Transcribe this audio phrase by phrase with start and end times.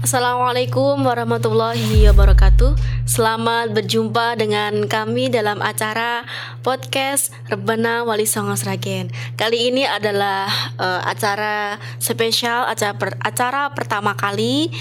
[0.00, 2.72] Assalamualaikum warahmatullahi wabarakatuh.
[3.04, 6.24] Selamat berjumpa dengan kami dalam acara
[6.64, 9.12] podcast Rebana Wali Songo Sragen.
[9.36, 10.48] Kali ini adalah
[10.80, 14.72] uh, acara spesial, acara per, acara pertama kali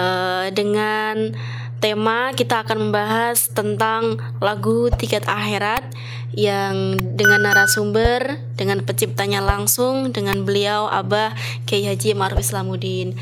[0.00, 1.36] uh, dengan
[1.84, 5.84] tema kita akan membahas tentang lagu Tiket Akhirat
[6.32, 11.36] yang dengan narasumber dengan penciptanya langsung dengan beliau Abah
[11.68, 13.12] Kiai Haji Maruf Islamuddin.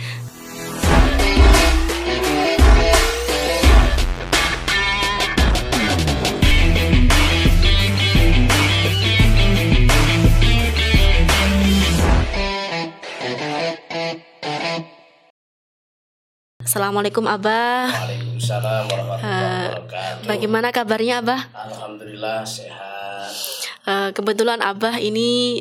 [16.63, 17.91] Assalamualaikum Abah.
[17.91, 20.27] Waalaikumsalam warahmatullahi wabarakatuh.
[20.31, 21.51] Bagaimana kabarnya Abah?
[21.51, 23.35] Alhamdulillah sehat.
[23.83, 25.59] Eh, kebetulan Abah ini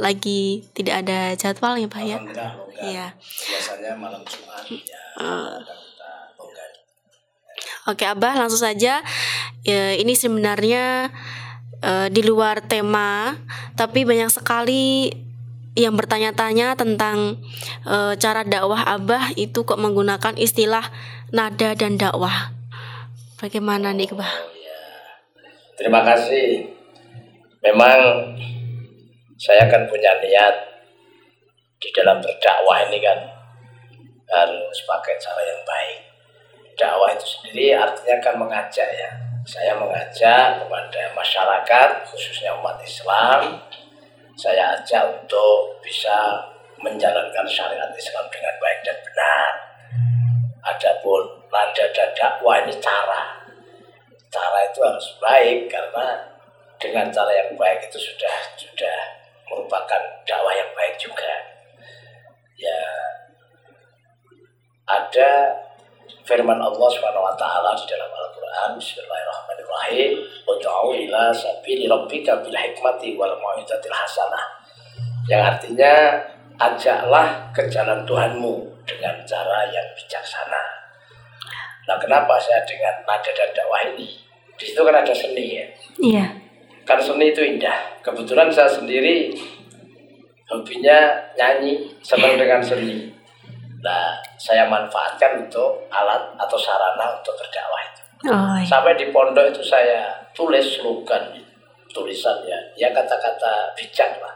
[0.00, 2.18] lagi tidak ada jadwal ya Pak ya?
[2.80, 3.06] Iya.
[3.12, 5.00] Biasanya malam Jumat ya.
[5.20, 5.58] Eh.
[7.92, 9.04] Oke Abah langsung saja.
[9.68, 11.12] Ya, ini sebenarnya
[12.08, 13.36] di luar tema,
[13.76, 15.12] tapi banyak sekali
[15.78, 17.38] yang bertanya-tanya tentang
[17.86, 20.90] eh, cara dakwah Abah itu kok menggunakan istilah
[21.30, 22.50] nada dan dakwah.
[23.38, 24.32] Bagaimana nih Abah?
[25.78, 26.74] Terima kasih.
[27.62, 28.34] Memang
[29.38, 30.54] saya kan punya niat
[31.78, 33.18] di dalam berdakwah ini kan
[34.26, 36.00] harus pakai cara yang baik.
[36.74, 39.10] Dakwah itu sendiri artinya kan mengajak ya.
[39.46, 43.62] Saya mengajak kepada masyarakat khususnya umat Islam.
[44.38, 46.38] Saya ajak untuk bisa
[46.78, 49.50] menjalankan syariat Islam dengan baik dan benar.
[50.62, 53.34] Adapun nada dan dakwah ini cara.
[54.30, 56.22] Cara itu harus baik karena
[56.78, 58.98] dengan cara yang baik itu sudah sudah
[59.50, 61.34] merupakan dakwah yang baik juga.
[62.54, 62.78] Ya
[64.86, 65.50] ada
[66.28, 70.10] firman Allah Subhanahu wa taala di dalam Al-Qur'an Bismillahirrahmanirrahim
[70.44, 74.44] Ud'u ila sabili rabbika bil hikmati wal mau'izatil hasanah
[75.28, 76.20] yang artinya
[76.56, 80.62] ajaklah ke jalan Tuhanmu dengan cara yang bijaksana.
[81.84, 84.16] Nah, kenapa saya dengan nada dan dakwah ini?
[84.56, 85.66] Di situ kan ada seni ya.
[86.00, 86.26] Iya.
[86.88, 88.00] Kan seni itu indah.
[88.00, 89.36] Kebetulan saya sendiri
[90.48, 93.12] hobinya nyanyi, senang dengan seni.
[93.78, 98.02] Nah, saya manfaatkan untuk alat atau sarana untuk berdakwah itu.
[98.26, 98.66] Oh, iya.
[98.66, 101.38] Sampai di pondok itu saya tulis slogan,
[101.94, 104.34] tulisan ya, ya kata-kata bijak lah.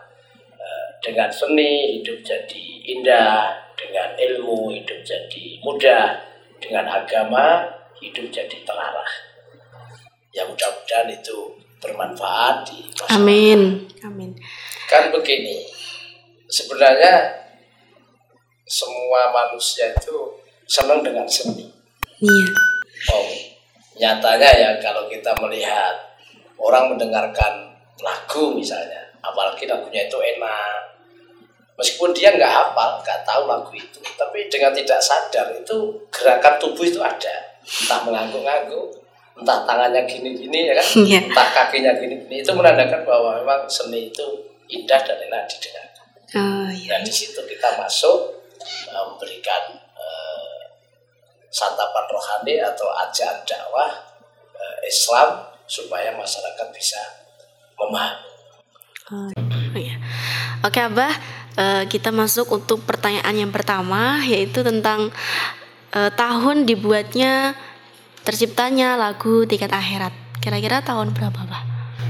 [0.55, 2.65] Eh, Dengan seni hidup jadi
[2.95, 6.23] indah, dengan ilmu hidup jadi mudah,
[6.63, 7.67] dengan agama
[7.99, 9.11] hidup jadi terarah.
[10.31, 13.19] Ya mudah-mudahan itu bermanfaat di masyarakat.
[13.19, 13.91] Amin.
[14.07, 14.31] Amin.
[14.87, 15.67] Kan begini,
[16.47, 17.42] sebenarnya
[18.73, 21.69] semua manusia itu senang dengan seni.
[22.25, 22.49] Iya.
[23.13, 23.29] Oh,
[24.01, 25.93] nyatanya ya kalau kita melihat
[26.57, 30.97] orang mendengarkan lagu misalnya, apalagi lagunya itu enak,
[31.77, 35.77] meskipun dia nggak hafal, nggak tahu lagu itu, tapi dengan tidak sadar itu
[36.09, 38.89] gerakan tubuh itu ada, entah mengangguk-angguk,
[39.37, 41.21] entah tangannya gini-gini ya kan, Iya.
[41.29, 44.27] entah kakinya gini-gini, itu menandakan bahwa memang seni itu
[44.71, 46.07] indah dan enak didengarkan.
[46.33, 46.97] Oh, iya.
[46.97, 48.42] Dan di situ kita masuk
[48.91, 50.61] memberikan uh,
[51.53, 53.93] santapan rohani atau ajaran dakwah
[54.57, 57.01] uh, Islam supaya masyarakat bisa
[57.79, 58.33] memahami.
[59.13, 59.29] Oh
[59.77, 59.97] iya.
[60.63, 61.13] Oke Abah,
[61.59, 65.11] eh, kita masuk untuk pertanyaan yang pertama yaitu tentang
[65.93, 67.59] eh, tahun dibuatnya
[68.23, 70.15] terciptanya lagu Tiket Akhirat.
[70.39, 71.63] Kira-kira tahun berapa, Abah?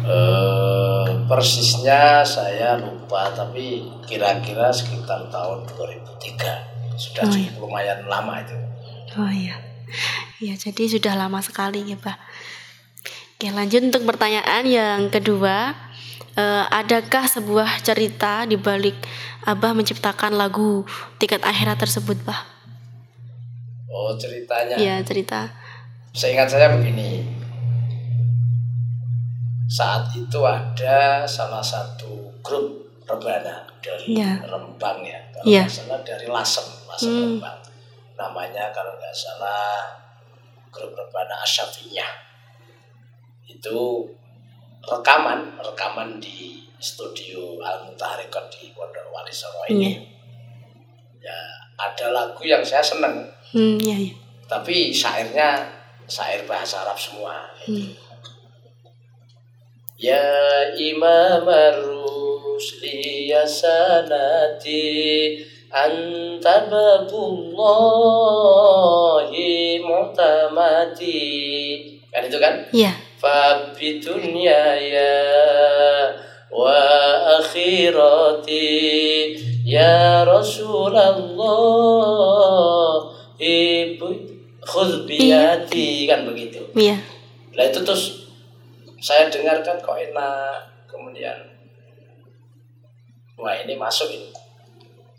[0.02, 7.56] Uh, persisnya saya lupa tapi kira-kira sekitar tahun 2003 sudah Oh, cukup iya.
[7.56, 8.52] lumayan lama itu.
[9.16, 9.56] Oh iya.
[10.44, 12.20] Ya, jadi sudah lama sekali ya, Pak.
[13.40, 15.72] Oke, lanjut untuk pertanyaan yang kedua.
[16.36, 18.96] Eh, adakah sebuah cerita di balik
[19.48, 20.84] Abah menciptakan lagu
[21.16, 22.40] Tiket Akhirat tersebut, Pak?
[23.88, 24.76] Oh ceritanya.
[24.76, 25.48] Iya, cerita.
[26.12, 27.31] Seingat saya begini.
[29.72, 34.44] Saat itu ada salah satu grup rebana dari Iya.
[34.44, 35.64] Rembang ya, kalau Iya.
[35.64, 37.20] nggak salah dari Lasem, Lasem Hmm.
[37.40, 37.58] Rembang.
[38.20, 39.80] Namanya kalau nggak salah
[40.68, 42.12] grup rebana Asyafiyah.
[43.48, 44.04] Itu
[44.84, 50.04] rekaman, rekaman di studio Al Mutaharikot di Pondok Wali Songo ini.
[51.22, 51.38] Ya,
[51.78, 53.22] ada lagu yang saya seneng,
[53.54, 54.14] Hmm, iya, iya.
[54.44, 55.64] tapi syairnya
[56.04, 57.46] syair bahasa Arab semua.
[60.02, 60.26] Ya
[60.74, 69.32] Imam Ar-Rusli Ya Sanati باب الله
[72.12, 72.60] kan itu kan?
[72.76, 72.92] Iya.
[73.16, 75.16] Fabidunya ya
[76.52, 76.76] wa
[77.40, 78.68] akhirati
[79.64, 81.00] ya Rasulullah
[83.40, 84.12] ibu
[84.60, 86.12] Khuzbiyati iya.
[86.12, 86.60] kan begitu.
[86.76, 87.00] Iya.
[87.56, 88.21] Nah itu terus
[89.02, 90.70] saya dengarkan kok enak.
[90.86, 91.34] Kemudian
[93.34, 94.30] wah ini masuk ini.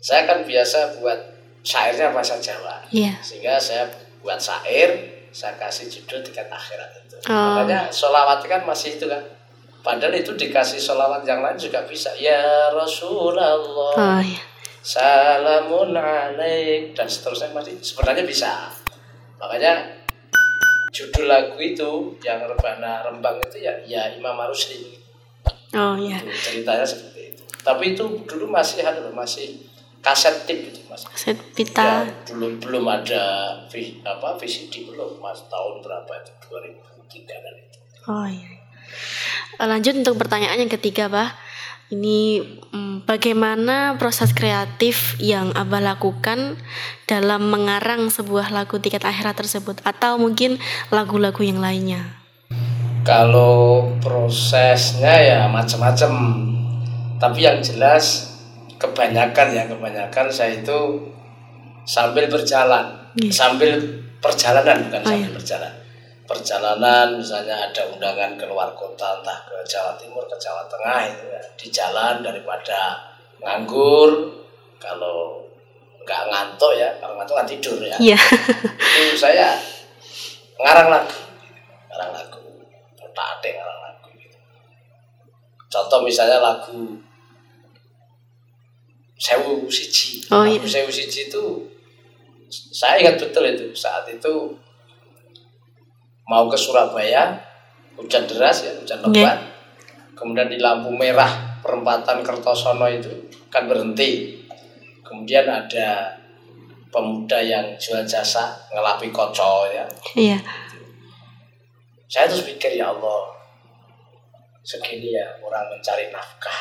[0.00, 1.20] Saya kan biasa buat
[1.60, 2.80] syairnya bahasa Jawa.
[2.88, 3.12] Iya.
[3.20, 3.84] Sehingga saya
[4.24, 4.96] buat syair,
[5.28, 7.16] saya kasih judul tiket akhirat itu.
[7.28, 7.60] Oh.
[7.60, 9.20] Makanya sholawat kan masih itu kan.
[9.84, 12.08] Padahal itu dikasih sholawat yang lain juga bisa.
[12.16, 14.40] Ya Rasulullah, Oh iya.
[14.80, 18.72] salamun alaik dan seterusnya masih sebenarnya bisa.
[19.36, 20.03] Makanya
[20.94, 21.90] judul lagu itu
[22.22, 25.02] yang rebana rembang itu ya ya Imam Arusli
[25.74, 26.22] Oh iya.
[26.22, 27.42] itu ceritanya seperti itu.
[27.60, 29.58] Tapi itu dulu masih ada masih
[29.98, 31.02] kaset tip gitu mas.
[31.12, 32.06] Set Ya, pita.
[32.30, 33.22] belum belum ada
[33.66, 37.78] V, apa VCD belum mas tahun berapa itu 2003 kan itu.
[38.06, 38.48] Oh iya.
[39.58, 41.34] Eh, Lanjut untuk pertanyaan yang ketiga, Bah.
[41.92, 42.40] Ini
[42.72, 46.56] mm, bagaimana proses kreatif yang Abah lakukan
[47.04, 50.56] dalam mengarang sebuah lagu tiket akhirat tersebut atau mungkin
[50.88, 52.16] lagu-lagu yang lainnya?
[53.04, 56.12] Kalau prosesnya ya macam-macam.
[57.20, 58.32] Tapi yang jelas
[58.80, 61.08] kebanyakan ya kebanyakan saya itu
[61.84, 62.84] sambil berjalan,
[63.16, 63.32] Iya.
[63.32, 63.76] sambil
[64.24, 65.36] perjalanan bukan Oh, sambil iya.
[65.36, 65.72] berjalan.
[66.24, 71.24] Perjalanan misalnya ada undangan ke luar kota entah ke Jawa Timur ke Jawa Tengah itu
[71.28, 72.96] ya di jalan daripada
[73.44, 74.32] nganggur
[74.80, 75.44] kalau
[76.00, 78.16] nggak ngantuk ya kalau ngantuk kan tidur ya Iya.
[78.96, 79.52] itu saya
[80.56, 81.16] ngarang lagu
[81.92, 82.40] ngarang lagu
[83.12, 84.38] tak ada ngarang lagu gitu.
[85.68, 86.96] contoh misalnya lagu
[89.14, 90.68] Sewu Siji Oh, lagu iya.
[90.68, 91.42] Sewu Siji itu
[92.48, 94.32] saya ingat betul itu saat itu
[96.28, 97.36] mau ke Surabaya
[97.94, 99.38] hujan deras ya hujan lebat.
[100.14, 103.10] Kemudian di lampu merah perempatan Kertosono itu
[103.50, 104.42] kan berhenti.
[105.04, 106.16] Kemudian ada
[106.88, 109.84] pemuda yang jual jasa ngelapi koco ya.
[110.14, 110.38] Iya.
[112.04, 113.26] saya terus pikir ya Allah
[114.62, 116.60] segini ya orang mencari nafkah.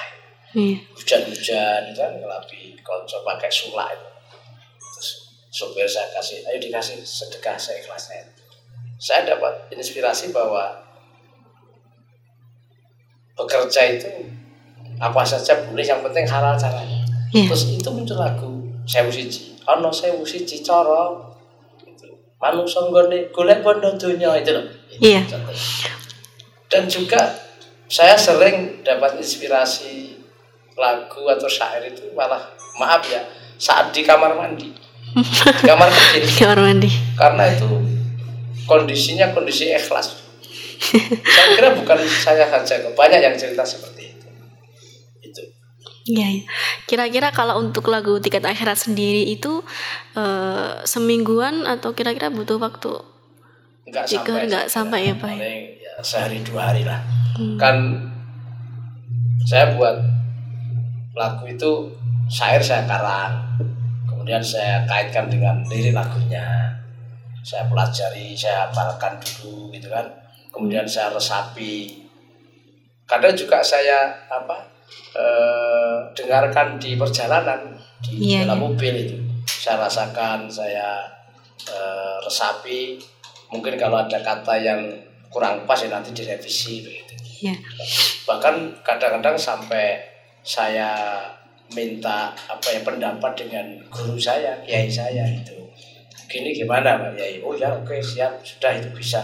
[0.53, 0.81] Iya.
[0.97, 4.09] hujan-hujan kan ngelapi koco pakai sulak itu.
[4.81, 5.09] Terus
[5.53, 8.32] supir saya kasih ayo dikasih sedekah saya ikhlasnya
[9.03, 10.79] saya dapat inspirasi bahwa
[13.35, 14.09] bekerja itu
[15.01, 17.01] apa saja boleh yang penting halal caranya
[17.33, 17.49] Iya.
[17.49, 21.17] terus itu muncul lagu sewu siji ono sewu siji cara
[21.81, 22.13] gitu.
[22.37, 24.65] manungsa nggone golek bondo donya itu loh
[25.01, 25.25] Iya.
[25.25, 25.91] Contohnya.
[26.69, 27.21] dan juga
[27.89, 30.13] saya sering dapat inspirasi
[30.77, 33.25] lagu atau syair itu malah maaf ya
[33.57, 34.69] saat di kamar mandi
[35.13, 36.89] di kamar kecil Kamar mandi.
[37.17, 37.65] karena itu
[38.65, 40.19] kondisinya kondisi ikhlas
[41.35, 44.27] saya kira bukan saya saja banyak yang cerita seperti itu
[45.23, 45.43] itu
[46.03, 46.43] Iya, iya.
[46.83, 49.63] Kira-kira kalau untuk lagu tiket akhirat sendiri itu
[50.19, 52.91] eh, semingguan atau kira-kira butuh waktu?
[53.87, 55.47] nggak Jika sampai nggak saya sampai ya, Pak, ya?
[55.79, 56.99] Ya sehari dua hari lah
[57.33, 57.57] Hmm.
[57.57, 57.77] kan
[59.41, 59.97] saya buat
[61.17, 61.71] lagu itu
[62.29, 63.41] syair saya karang
[64.05, 66.45] kemudian saya kaitkan dengan lirik lagunya
[67.43, 70.07] saya pelajari saya hafalkan dulu gitu kan.
[70.49, 72.01] Kemudian saya resapi.
[73.03, 74.63] Kadang juga saya apa
[75.13, 78.63] eh, dengarkan di perjalanan di Iya, dalam iya.
[78.65, 79.17] mobil itu.
[79.45, 81.03] Saya rasakan saya
[81.67, 82.97] eh, resapi.
[83.51, 84.81] Mungkin kalau ada kata yang
[85.29, 87.13] kurang pas ya nanti direvisi begitu.
[87.43, 87.59] Iya.
[88.23, 89.99] bahkan kadang-kadang sampai
[90.47, 91.19] saya
[91.75, 95.62] minta apa ya pendapat dengan guru saya kiai saya itu
[96.25, 99.19] gini gimana pak kiai oh ya oke siap sudah itu bisa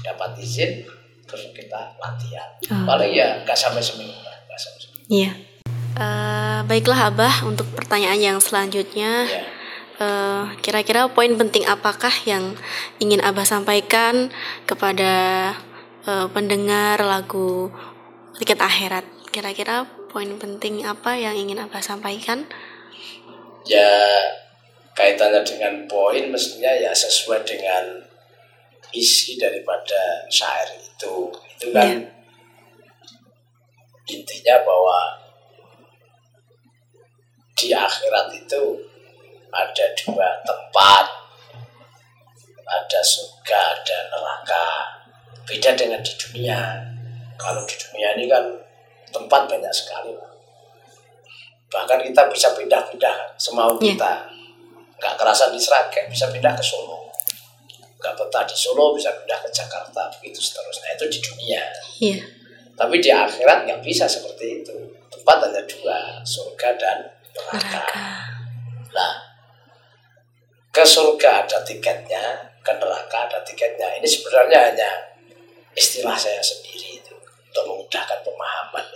[0.00, 0.84] dapat izin
[1.24, 2.84] terus kita latihan Oh.
[2.84, 5.32] paling ya nggak sampai seminggu lah nggak sampai seminggu Iya.
[5.94, 9.24] Eh, baiklah Abah untuk pertanyaan yang selanjutnya.
[9.24, 9.42] ya
[9.94, 12.56] eh, kira-kira poin penting apakah yang
[12.98, 14.32] ingin Abah sampaikan
[14.64, 15.12] kepada
[16.02, 17.70] eh, pendengar lagu
[18.34, 19.04] tiket akhirat?
[19.28, 22.48] Kira-kira poin penting apa yang ingin Abah sampaikan?
[23.64, 23.88] ya
[24.94, 27.98] kaitannya dengan poin mestinya ya sesuai dengan
[28.94, 31.28] isi daripada syair itu.
[31.58, 32.06] Itu kan Iya.
[34.04, 34.98] intinya bahwa
[37.58, 38.62] di akhirat itu
[39.50, 41.04] ada dua tempat.
[42.64, 44.66] Ada surga ada neraka.
[45.44, 46.60] Beda dengan di dunia.
[47.36, 48.44] Kalau di dunia ini kan
[49.12, 50.14] tempat banyak sekali.
[51.70, 53.94] Bahkan kita bisa pindah-pindah semau Iya.
[53.94, 54.12] kita
[54.98, 57.10] nggak kerasa di Sragen bisa pindah ke Solo.
[57.98, 60.94] Nggak betah di Solo bisa pindah ke Jakarta begitu seterusnya.
[60.94, 61.62] Itu di dunia.
[62.00, 62.20] Iya.
[62.74, 64.74] tapi di akhirat nggak bisa seperti itu.
[65.06, 66.98] Tempat hanya dua surga dan
[67.30, 67.62] neraka.
[67.62, 68.02] Neraka.
[68.90, 69.14] nah
[70.74, 73.94] ke surga ada tiketnya ke neraka ada tiketnya.
[74.02, 74.90] Ini sebenarnya hanya
[75.78, 78.86] istilah saya sendiri itu untuk memudahkan pemahaman.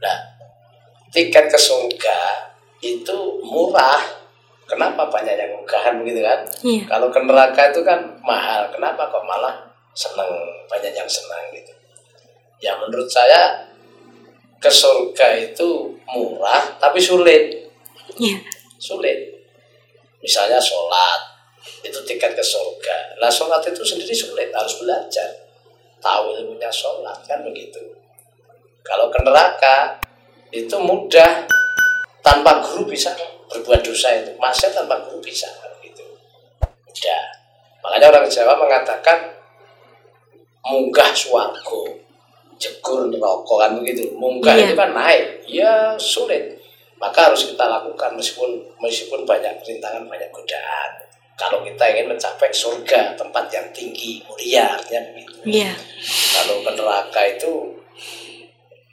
[0.00, 0.16] Nah
[1.12, 2.48] tiket ke surga
[2.80, 4.15] itu murah
[4.66, 6.40] kenapa banyak yang ugahan begitu kan?
[6.60, 6.82] Iya.
[6.90, 8.66] kalau ke neraka itu kan mahal.
[8.74, 9.54] Kenapa kok malah
[9.94, 10.28] seneng?
[10.66, 11.72] Banyak yang senang gitu.
[12.58, 13.70] Ya menurut saya
[14.58, 17.70] ke surga itu murah tapi sulit.
[18.18, 18.42] Iya.
[18.76, 19.32] sulit.
[20.20, 21.20] Misalnya sholat
[21.86, 23.22] itu tiket ke surga.
[23.22, 25.30] Lah sholat itu sendiri sulit harus belajar.
[26.02, 27.78] Tahu ilmunya sholat kan begitu.
[28.82, 29.98] Kalau ke neraka
[30.54, 31.46] itu mudah
[32.26, 33.14] tanpa guru bisa
[33.46, 34.34] berbuat dosa itu.
[34.34, 35.46] Maksiat tanpa guru bisa
[35.78, 36.02] begitu
[36.82, 37.24] mudah
[37.86, 39.18] makanya orang Jawa mengatakan
[40.66, 41.94] munggah suwargo
[42.58, 44.10] jegur neraka kan begitu.
[44.16, 44.64] Munggah Iya.
[44.66, 45.24] itu kan naik.
[45.46, 46.56] Ya sulit.
[46.96, 50.90] Maka harus kita lakukan meskipun meskipun banyak rintangan banyak godaan.
[51.36, 55.36] Kalau kita ingin mencapai surga tempat yang tinggi mulia artinya begitu.
[55.44, 55.72] Iya.
[56.32, 57.52] kalau ke neraka itu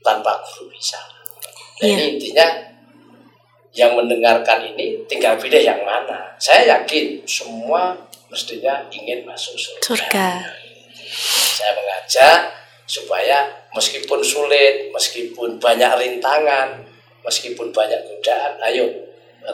[0.03, 0.99] tanpa guru bisa.
[1.79, 1.95] Nah, Iya.
[1.97, 2.47] ini intinya
[3.73, 6.29] yang mendengarkan ini tinggal pilih yang mana.
[6.37, 7.97] Saya yakin semua
[8.29, 10.27] mestinya ingin masuk surga, Surga.
[11.53, 12.39] saya mengajak
[12.85, 16.81] supaya meskipun sulit meskipun banyak rintangan
[17.21, 18.89] meskipun banyak godaan ayo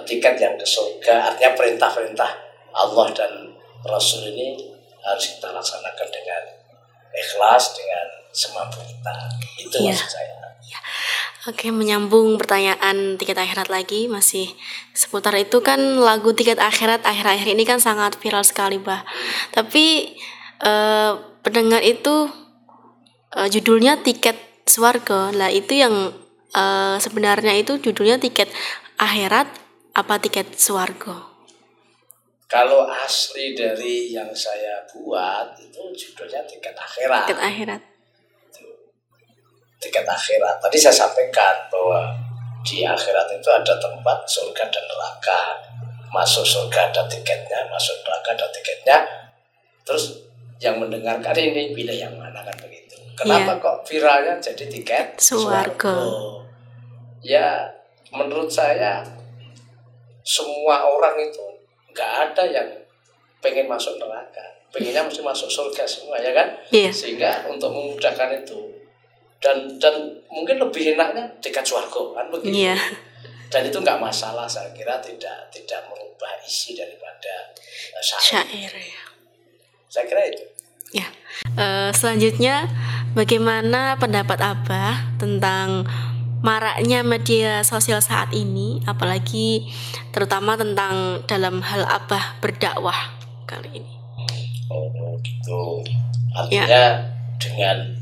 [0.07, 1.31] tiket yang ke surga.
[1.33, 2.31] Artinya perintah-perintah
[2.75, 3.31] Allah dan
[3.83, 4.55] Rasul ini
[5.03, 6.43] harus kita laksanakan dengan
[7.15, 9.15] ikhlas dengan semampu kita.
[9.57, 9.91] Itu Iya.
[9.95, 10.33] maksud saya
[11.47, 14.51] Oke, menyambung pertanyaan tiket akhirat lagi masih
[14.91, 19.07] seputar itu kan lagu tiket akhirat akhir-akhir ini kan sangat viral sekali, Bah.
[19.55, 20.15] Tapi
[20.59, 22.27] eh, pendengar itu
[23.39, 24.35] eh, judulnya tiket
[24.67, 25.31] swarga.
[25.31, 26.11] Lah itu yang
[26.51, 28.51] eh, sebenarnya itu judulnya tiket
[28.99, 29.47] akhirat
[29.95, 31.29] apa tiket swarga?
[32.49, 37.81] kalau asli dari yang saya buat itu judulnya tiket akhirat Tiket akhirat.
[39.79, 40.59] Tiket akhirat.
[40.59, 42.11] Tadi saya sampaikan bahwa
[42.61, 45.41] di akhirat itu ada tempat surga dan neraka.
[46.11, 48.97] Masuk surga ada tiketnya, masuk neraka ada tiketnya.
[49.87, 50.19] Terus
[50.59, 52.99] yang mendengarkan ini pilih yang mana kan begitu.
[53.15, 53.63] Kenapa Iya.
[53.63, 55.95] kok viralnya jadi tiket swarga?
[57.19, 57.67] Ya
[58.11, 59.03] menurut saya
[60.23, 61.43] semua orang itu
[61.91, 62.67] nggak ada yang
[63.39, 64.43] pengen masuk neraka.
[64.69, 66.47] Pengennya mesti masuk surga semua ya kan?
[66.69, 66.91] Iya.
[66.93, 68.59] sehingga untuk memudahkan itu
[69.39, 69.95] dan dan
[70.27, 72.75] mungkin lebih enaknya tiket suargo kan begitu Iya.
[73.47, 77.55] dan itu nggak masalah saya kira tidak tidak merubah isi daripada
[77.95, 79.03] uh, syair Syair ya.
[79.87, 80.43] saya kira itu
[80.89, 81.05] Ya.
[81.53, 82.65] Eh, selanjutnya
[83.13, 85.85] bagaimana pendapat Abah tentang
[86.41, 89.69] maraknya media sosial saat ini apalagi
[90.09, 92.97] terutama tentang dalam hal Abah berdakwah
[93.45, 93.93] kali ini.
[94.73, 95.85] oh gitu
[96.33, 97.05] artinya
[97.37, 97.98] dengan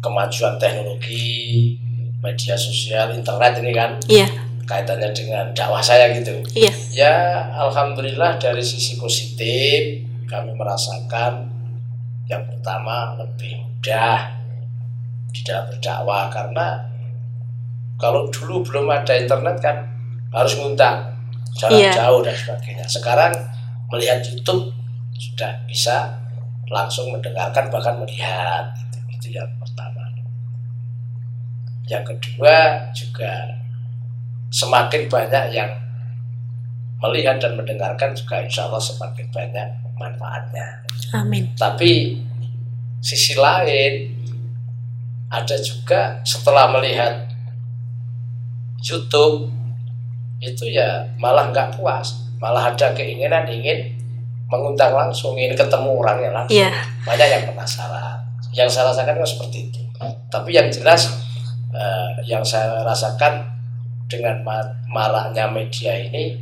[0.00, 1.76] kemajuan teknologi
[2.20, 4.28] media sosial internet ini kan Iya,
[4.64, 6.36] kaitannya dengan dakwah saya gitu.
[6.52, 7.14] Iya, Ya,
[7.56, 11.48] alhamdulillah dari sisi positif kami merasakan
[12.26, 14.30] yang pertama lebih mudah
[15.30, 16.28] di dalam berdakwah.
[16.28, 16.66] Karena
[17.96, 19.76] kalau dulu belum ada internet kan
[20.30, 21.08] harus ngundang
[21.56, 21.92] jarak Iya.
[21.92, 22.86] jauh dan sebagainya.
[22.86, 23.32] Sekarang
[23.90, 24.70] melihat YouTube
[25.18, 26.14] sudah bisa
[26.70, 28.70] langsung mendengarkan bahkan melihat
[29.30, 30.02] itu, yang pertama.
[31.90, 32.56] Yang kedua
[32.94, 33.32] juga
[34.50, 35.70] semakin banyak yang
[37.00, 40.66] melihat dan mendengarkan juga insya Allah semakin banyak manfaatnya.
[41.16, 41.50] amin.
[41.56, 42.20] Tapi
[43.00, 44.12] sisi lain
[45.30, 47.30] ada juga setelah melihat
[48.82, 49.50] YouTube
[50.40, 53.96] itu ya malah nggak puas, malah ada keinginan ingin
[54.50, 56.58] mengundang langsung, ingin ketemu orangnya langsung.
[56.58, 56.70] Iya,
[57.06, 58.29] Banyak yang penasaran.
[58.50, 59.80] Yang saya rasakan kan seperti itu.
[60.26, 61.10] Tapi yang jelas
[61.70, 63.46] eh, yang saya rasakan
[64.06, 66.34] dengan ma- maraknya media ini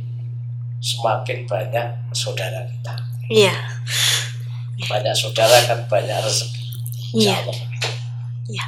[0.79, 2.93] semakin banyak saudara kita.
[3.29, 3.53] iya,
[4.79, 6.63] Banyak saudara kan banyak rezeki.
[7.13, 7.35] Iya.
[8.47, 8.65] Iya.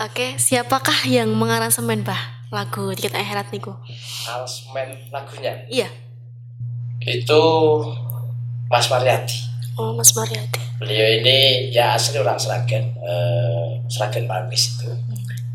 [0.00, 2.16] Oke, siapakah yang mengaransemen bah
[2.48, 3.76] lagu tiket akhirat niku?
[4.24, 5.92] Aransemen lagunya Iya.
[7.02, 7.42] itu
[8.66, 9.49] Mas Mariati.
[9.80, 10.60] Oh, Mas Mariati.
[10.76, 14.92] Beliau ini ya asli orang Sragen, eh, Sragen Mangis itu.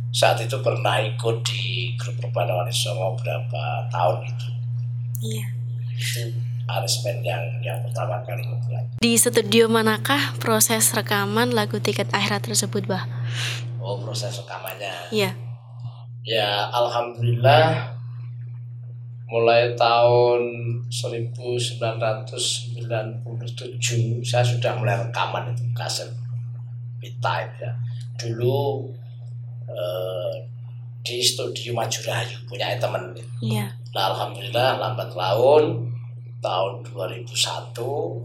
[0.10, 4.48] Saat itu pernah ikut di grup Wali Songo berapa tahun itu.
[5.22, 5.46] Iya.
[5.94, 6.22] Itu
[6.66, 8.90] aransemen yang yang pertama kali membuat.
[8.98, 13.06] Di studio manakah proses rekaman lagu Tiket Akhirat tersebut, Bah?
[13.78, 15.14] Oh, proses rekamannya.
[15.14, 15.38] Iya.
[16.26, 17.94] Ya, alhamdulillah
[19.30, 20.42] mulai tahun
[23.46, 26.10] 1997 saya sudah mulai rekaman itu kaset
[27.00, 27.72] pita ya.
[28.18, 28.90] Dulu
[29.70, 30.34] eh,
[31.06, 33.14] di studio Majurayu punya teman.
[33.42, 33.70] Iya.
[33.94, 35.94] Nah, alhamdulillah lambat laun
[36.42, 37.30] tahun 2001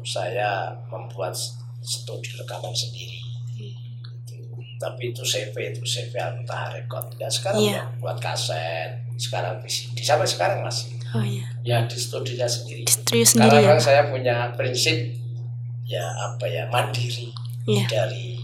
[0.04, 1.36] saya membuat
[1.80, 3.20] studio rekaman sendiri.
[4.80, 7.12] Tapi itu CV itu CV Alta Record.
[7.20, 7.84] Ya sekarang Iya.
[8.00, 10.96] buat kaset, sekarang VCD sampai sekarang masih.
[11.14, 11.46] Oh iya.
[11.66, 12.86] Ya di studionya sendiri.
[12.86, 13.70] Di studio sendiri Karena ya.
[13.74, 14.98] kan saya punya prinsip
[15.84, 17.34] ya apa ya mandiri
[17.66, 17.86] Iya.
[17.90, 18.38] dari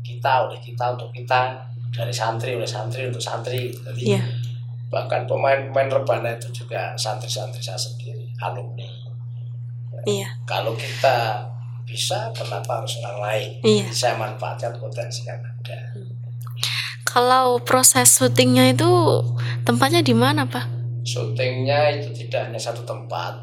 [0.00, 1.58] kita oleh kita untuk kita
[1.90, 3.70] dari santri oleh santri untuk santri.
[3.70, 4.22] Jadi Iya.
[4.90, 8.86] bahkan pemain-pemain rebana itu juga santri-santri saya sendiri, alumni.
[10.06, 10.28] Iya.
[10.44, 11.48] Kalau kita
[11.84, 13.48] bisa, kenapa harus orang lain?
[13.62, 13.84] Iya.
[13.90, 15.78] Jadi saya manfaatkan potensi yang ada.
[17.04, 18.90] Kalau proses syutingnya itu
[19.62, 20.66] tempatnya di mana, Pak?
[21.04, 23.36] Syutingnya itu tidak hanya satu tempat.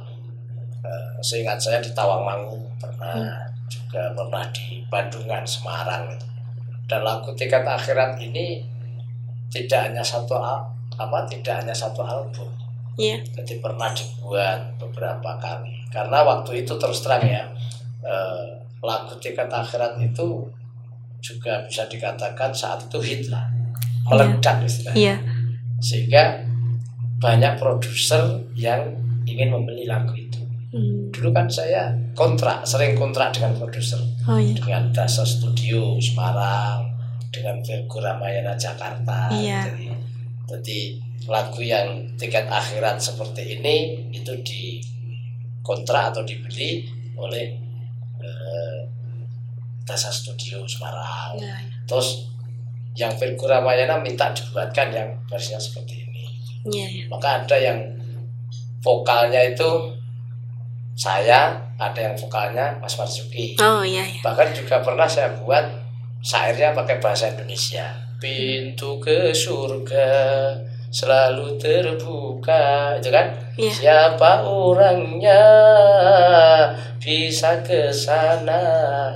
[0.82, 3.38] Eh, seingat saya di Tawangmangu pernah,
[3.70, 6.10] juga pernah di Bandungan, Semarang.
[6.10, 6.26] Gitu.
[6.90, 8.66] Dan lagu Tiket Akhirat ini
[9.54, 12.50] tidak hanya satu apa tidak hanya satu album.
[12.98, 13.22] Iya.
[13.24, 15.86] Jadi pernah dibuat beberapa kali.
[15.94, 17.46] Karena waktu itu terus terang ya,
[18.02, 20.50] eh, lagu Tiket Akhirat itu
[21.22, 23.46] juga bisa dikatakan saat itu hit lah,
[24.10, 24.98] meledak istilahnya.
[24.98, 25.16] Iya.
[25.78, 26.51] Sehingga
[27.22, 28.98] banyak produser yang
[29.30, 30.42] ingin membeli lagu itu.
[30.74, 31.14] Hmm.
[31.14, 34.58] Dulu kan saya kontrak, sering kontrak dengan produser, Oh iya.
[34.58, 36.92] dengan Dasa Studio Semarang,
[37.30, 39.30] dengan Virgo Ramayana Jakarta.
[39.30, 39.70] Iya.
[39.70, 39.88] Jadi,
[40.50, 40.80] jadi
[41.30, 44.82] lagu yang tiket akhirat seperti ini itu di
[45.62, 47.54] kontrak atau dibeli oleh
[48.18, 48.80] eh,
[49.86, 51.38] Dasa Studio Semarang.
[51.38, 51.56] Iya.
[51.68, 51.78] iya.
[51.86, 52.32] Terus
[52.96, 56.11] yang Virgo Ramayana minta dibuatkan yang versinya seperti ini.
[56.68, 57.10] Iya.
[57.10, 57.80] Maka ada yang
[58.82, 59.70] vokalnya itu
[60.98, 63.58] saya, ada yang vokalnya Mas Marzuki.
[63.58, 64.06] Oh iya.
[64.06, 64.22] iya.
[64.22, 65.66] Bahkan juga pernah saya buat
[66.22, 67.90] syairnya pakai bahasa Indonesia.
[68.22, 70.10] Pintu ke surga
[70.92, 73.34] selalu terbuka, itu kan?
[73.58, 73.74] Iya.
[73.74, 75.42] Siapa orangnya
[77.02, 78.62] bisa ke sana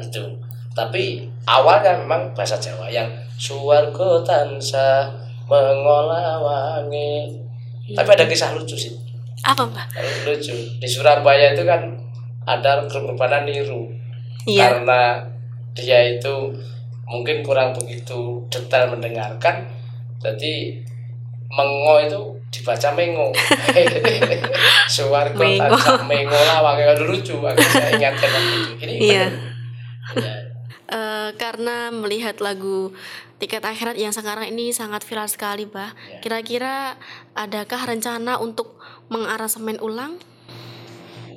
[0.02, 0.24] itu.
[0.74, 7.30] Tapi awalnya memang bahasa Jawa yang suwargo tansah mengolah wangi.
[7.88, 8.94] Tapi ada kisah lucu sih.
[9.42, 9.88] Apa, Pak?
[10.26, 10.54] Lucu.
[10.78, 11.86] Di Surabaya itu kan
[12.46, 13.90] ada Rebana niru
[14.46, 14.78] Iya.
[14.78, 15.18] karena
[15.74, 16.54] dia itu
[17.06, 19.66] mungkin kurang begitu detail mendengarkan
[20.22, 20.78] jadi
[21.50, 22.20] mengo itu
[22.54, 23.34] dibaca mengo
[24.88, 25.74] suwargo Mengo.
[25.74, 29.26] tansah mengo lah wangi Aduh, lucu aku saya ingatkan waktu itu ini Iya.
[30.16, 30.36] Ya,
[30.86, 32.94] Eh, karena melihat lagu
[33.36, 35.92] Tiket Akhirat yang sekarang ini sangat viral sekali, Bah.
[36.08, 36.24] Ya.
[36.24, 36.96] Kira-kira
[37.36, 38.80] adakah rencana untuk
[39.12, 40.18] mengaransemen ulang?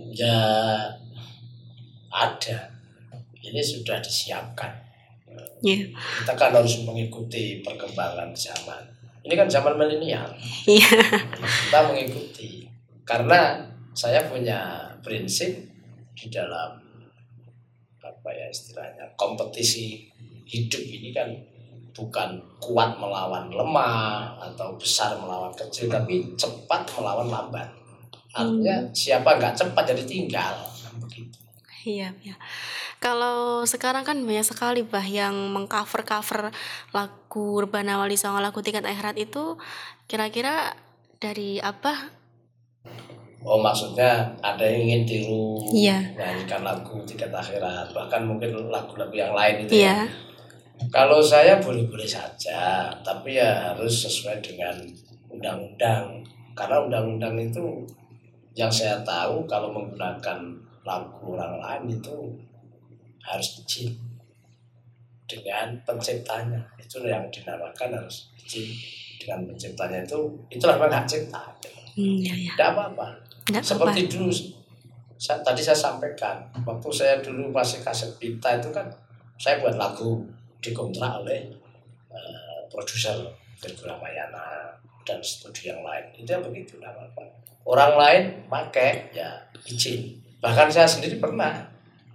[0.08, 0.34] ya
[2.10, 2.58] ada
[3.38, 4.72] ini sudah disiapkan
[5.62, 5.90] Iya.
[5.94, 8.82] kita kan harus mengikuti perkembangan zaman
[9.22, 10.26] ini kan zaman milenial
[10.66, 10.90] Iya.
[11.38, 12.66] kita mengikuti
[13.06, 13.62] karena
[13.94, 15.54] saya punya prinsip
[16.14, 16.78] di dalam
[18.02, 20.02] apa ya istilahnya kompetisi
[20.50, 21.30] hidup ini kan
[21.98, 27.66] bukan kuat melawan lemah atau besar melawan kecil tapi cepat melawan lambat
[28.30, 31.34] artinya siapa nggak cepat jadi tinggal Kan begitu
[31.88, 32.36] Iya, iya.
[32.98, 36.50] Kalau sekarang kan banyak sekali bah yang mengcover-cover
[36.90, 39.56] lagu Rebana Wali Songo lagu Tiket Akhirat itu
[40.04, 40.74] kira-kira
[41.16, 42.18] dari apa?
[43.40, 46.10] oh maksudnya ada yang ingin tiru Iya.
[46.18, 49.96] nyanyikan lagu tiket akhirat bahkan mungkin lagu-lagu yang lain itu ya Iya.
[50.88, 54.78] Kalau saya boleh-boleh saja, tapi ya harus sesuai dengan
[55.28, 56.22] undang-undang.
[56.54, 57.82] Karena undang-undang itu
[58.54, 60.38] yang saya tahu kalau menggunakan
[60.86, 62.16] lagu orang lain itu
[63.22, 63.92] harus izin
[65.28, 66.62] dengan penciptanya.
[66.78, 68.72] Itu yang dinamakan harus izin
[69.20, 71.42] dengan penciptanya itu itulah memang hak cipta.
[71.98, 72.52] Hmm, iya, iya.
[72.54, 73.06] Tidak apa-apa.
[73.60, 74.30] Seperti dulu
[75.18, 78.86] saya, tadi saya sampaikan waktu saya dulu masih kaset pita itu kan
[79.34, 80.22] saya buat lagu
[80.58, 81.50] dikontrak oleh
[82.12, 83.16] eh, produser
[83.58, 86.04] Ramayana dan studio yang lain.
[86.14, 89.28] Itu yang begitu apa-apa orang lain pakai ya
[89.68, 90.16] izin.
[90.40, 91.68] Bahkan saya sendiri pernah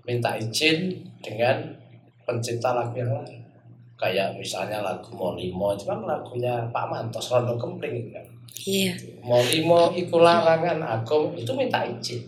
[0.04, 1.62] minta izin dengan
[2.26, 3.46] pencipta lagu yang lain.
[3.94, 8.26] Kayak misalnya lagu Molimo itu kan lagunya Pak Mantos Rondo Kempling itu kan.
[8.68, 8.94] Iya.
[9.24, 12.26] Molimo iku larangan agung itu minta izin.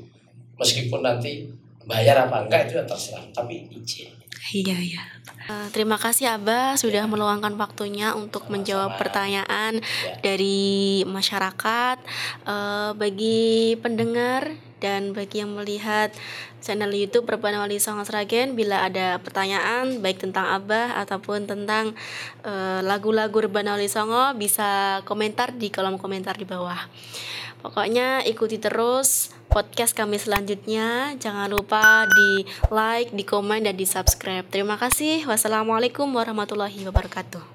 [0.56, 1.44] Meskipun nanti
[1.84, 3.26] bayar apa enggak itu ya terserah.
[3.36, 4.15] Tapi izin
[4.54, 5.04] Iya, iya.
[5.46, 10.18] Uh, terima kasih Abah sudah meluangkan waktunya untuk menjawab pertanyaan ya.
[10.26, 11.98] dari masyarakat.
[12.50, 16.10] Uh, bagi pendengar dan bagi yang melihat
[16.66, 21.94] channel YouTube Rebana Wali Songo Sragen bila ada pertanyaan baik tentang Abah ataupun tentang
[22.42, 26.90] uh, lagu-lagu Rebana Wali Songo bisa komentar di kolom komentar di bawah.
[27.62, 31.16] Pokoknya ikuti terus podcast kami selanjutnya.
[31.16, 34.44] Jangan lupa di like, di komen, dan di subscribe.
[34.52, 35.24] Terima kasih.
[35.24, 37.55] Wassalamualaikum warahmatullahi wabarakatuh.